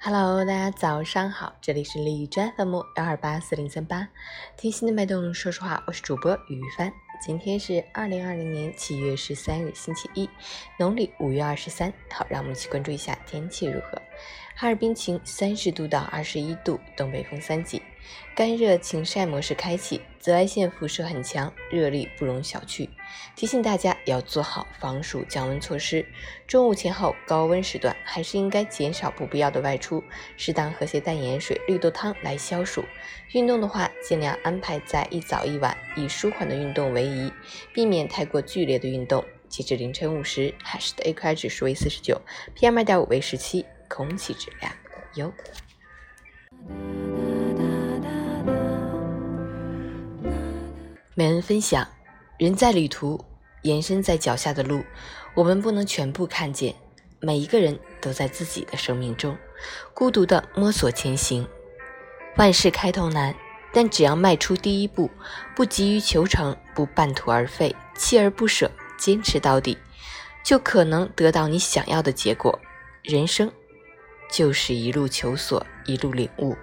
[0.00, 4.08] Hello，大家早上好，这里是荔枝 FM 幺二八四零三八，
[4.56, 6.92] 听心的脉动，说实话，我是主播于帆。
[7.20, 10.30] 今天是二零二零年七月十三日，星期一，
[10.78, 11.92] 农历五月二十三。
[12.12, 14.00] 好，让我们一起关注一下天气如何。
[14.54, 17.80] 哈尔滨晴，三十度到二十一度，东北风三级，
[18.34, 22.88] 干热晴晒模式开启，紫外线辐射很强，热力不容小觑。
[23.36, 26.04] 提醒大家要做好防暑降温措施。
[26.48, 30.02] 中午前后高温时段，还是应该减少不必要的外出，
[30.36, 32.84] 适当喝些淡盐水、绿豆汤来消暑。
[33.34, 37.32] 运动的话，尽量安排在一早一晚，以舒缓的运动为宜。
[37.72, 39.24] 避免太过剧烈的运动。
[39.48, 42.20] 截至凌晨五时，海市的 AQI 指数为四十九
[42.54, 44.72] ，PM 二点五为十七，空气质量
[45.14, 45.32] 优。
[51.14, 51.88] 每人分享：
[52.38, 53.24] 人在旅途，
[53.62, 54.84] 延伸在脚下的路，
[55.34, 56.74] 我们不能全部看见。
[57.20, 59.36] 每一个人都在自己的生命中，
[59.92, 61.48] 孤独的摸索前行。
[62.36, 63.34] 万事开头难。
[63.70, 65.10] 但只要迈出第一步，
[65.54, 69.76] 不急于求成，不半途而废，锲而不舍，坚持到底，
[70.42, 72.58] 就可能得到你想要的结果。
[73.02, 73.52] 人生
[74.30, 76.56] 就是一路求索，一路领悟。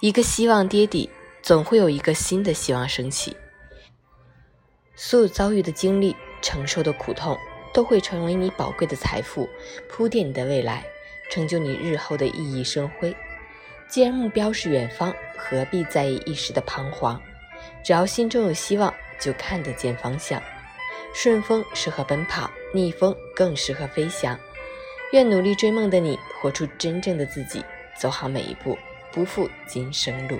[0.00, 1.10] 一个希望跌底，
[1.42, 3.36] 总会有一个新的希望升起。
[4.94, 7.36] 所有遭遇的经历，承受的苦痛，
[7.72, 9.48] 都会成为你宝贵的财富，
[9.88, 10.84] 铺垫你的未来，
[11.30, 13.16] 成就你日后的熠熠生辉。
[13.88, 17.20] 既然目标是远方，何必在意一时的彷徨？
[17.82, 20.42] 只要心中有希望，就看得见方向。
[21.14, 24.38] 顺风适合奔跑，逆风更适合飞翔。
[25.10, 27.64] 愿努力追梦的你，活出真正的自己，
[27.98, 28.76] 走好每一步，
[29.10, 30.38] 不负今生路。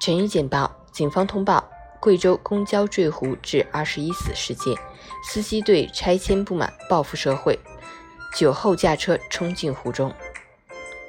[0.00, 1.68] 晨雨简报：警方通报。
[1.98, 4.76] 贵州公交坠湖致二十一死事件，
[5.24, 7.58] 司机对拆迁不满，报复社会，
[8.36, 10.12] 酒后驾车冲进湖中。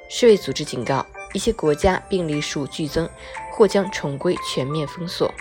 [0.08, 3.08] 世卫组织警告，一些国家病例数剧增，
[3.52, 5.32] 或将重归全面封锁。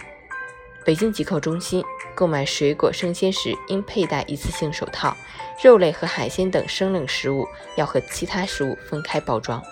[0.85, 1.83] 北京疾控中心
[2.13, 5.15] 购买水果生鲜时应佩戴一次性手套，
[5.63, 9.63] 肉类和海鲜等生冷食物要和其他食物分开包装。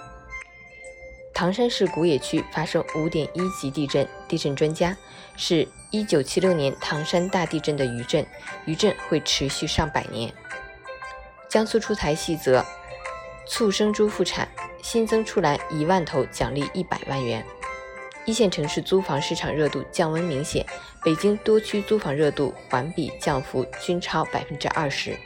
[1.33, 4.95] 唐山市古冶区发生五点一级地震，地震专家
[5.35, 8.25] 是一九七六年唐山大地震的余震，
[8.65, 10.31] 余震会持续上百年。
[11.49, 12.63] 江苏出台细则，
[13.47, 14.47] 促生猪复产，
[14.81, 17.45] 新增出栏一万头奖励一百万元。
[18.25, 20.65] 一线城市租房市场热度降温明显，
[21.03, 25.17] 北京多区租房热度环比降幅均超百分之二十。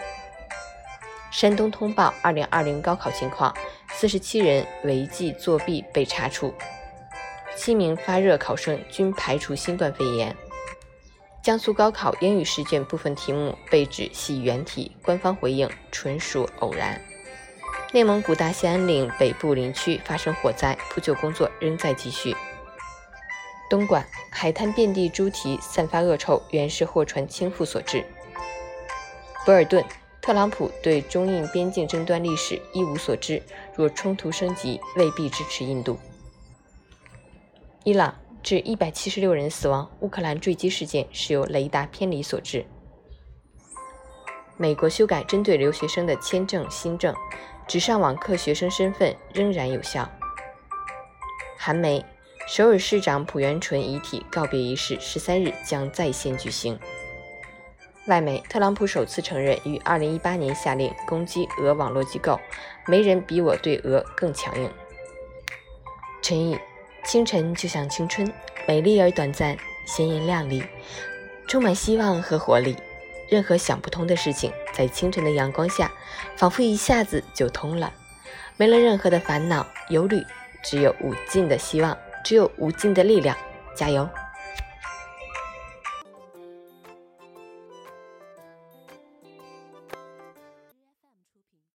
[1.32, 3.54] 山东通报二零二零高考情况。
[3.98, 6.54] 四十七人违纪作弊被查处，
[7.56, 10.36] 七名发热考生均排除新冠肺炎。
[11.42, 17.02] 江苏高考英语试卷部分题目被指系原题，官方回应纯属偶然。
[17.94, 22.36] 内蒙古大兴安岭北部林区发生火灾，扑救工作仍在继续。
[23.70, 28.06] 东莞海滩遍地猪蹄，散发恶臭，原是货船倾覆所致。
[29.46, 29.84] 博尔顿。
[30.22, 33.44] 特朗普对中印边境争端历史一无所知，
[33.76, 36.00] 若冲突升级，未必支持印度。
[37.84, 42.66] 伊朗致一百七十六人死亡，乌克兰坠机事件是由雷达偏离所致。
[44.58, 47.14] 美国修改针对留学生的签证新政，
[47.68, 50.10] 只上网课学生身份仍然有效。
[51.56, 52.04] 韩媒
[52.48, 56.78] 首尔市长朴元淳遗体告别仪式十三日将在线举行。
[58.06, 62.40] 外媒，特朗普首次承认于2018年下令攻击俄网络机构，
[62.86, 64.70] 没人比我对俄更强硬。
[66.22, 66.56] 陈毅，
[67.04, 68.32] 清晨就像青春，
[68.68, 69.58] 美丽而短暂，
[69.88, 70.64] 鲜艳亮丽，
[71.48, 72.76] 充满希望和活力。
[73.28, 75.92] 任何想不通的事情，在清晨的阳光下，
[76.36, 77.92] 仿佛一下子就通了，
[78.56, 80.24] 没了任何的烦恼忧虑，
[80.64, 83.38] 只有无尽的希望，只有无尽的力量。
[83.76, 84.10] 加油！